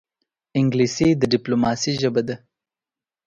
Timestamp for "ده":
2.27-2.35